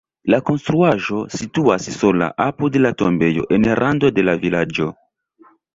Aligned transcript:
La 0.33 0.37
konstruaĵo 0.45 1.19
situas 1.41 1.91
sola 1.99 2.31
apud 2.49 2.81
la 2.85 2.95
tombejo 3.03 3.49
en 3.59 3.73
rando 3.85 4.15
de 4.19 4.29
la 4.31 4.39
vilaĝo. 4.47 4.95